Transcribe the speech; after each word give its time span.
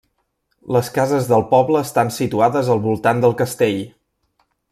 Les 0.75 0.87
cases 0.95 1.29
del 1.31 1.45
poble 1.51 1.81
estan 1.89 2.09
situades 2.17 2.73
al 2.77 2.83
voltant 2.87 3.23
del 3.27 3.37
castell. 3.45 3.79